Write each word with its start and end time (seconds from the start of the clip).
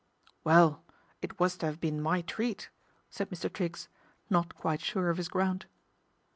"Well, 0.43 0.83
it 1.21 1.39
was 1.39 1.57
to 1.57 1.67
'ave 1.67 1.77
been 1.77 2.01
my 2.01 2.21
treat," 2.23 2.71
said 3.11 3.29
Mr. 3.29 3.53
Triggs, 3.53 3.87
not 4.31 4.55
quite 4.55 4.81
sure 4.81 5.11
of 5.11 5.17
his 5.17 5.29
ground. 5.29 5.67